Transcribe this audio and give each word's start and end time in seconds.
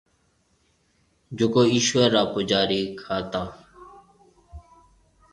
جڪو 1.37 1.61
ايشوَر 1.71 2.09
را 2.13 2.23
پُوجاري 2.31 2.81
کائيتا۔ 2.99 3.41